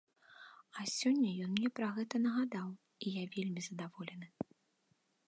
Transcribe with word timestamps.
А 0.77 0.85
сёння 0.99 1.29
ён 1.47 1.51
мне 1.57 1.69
пра 1.79 1.89
гэта 1.97 2.15
нагадаў, 2.23 2.71
і 3.05 3.13
я 3.21 3.25
вельмі 3.37 3.61
задаволены. 3.67 4.27